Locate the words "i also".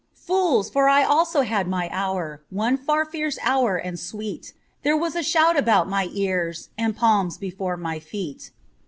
0.89-1.41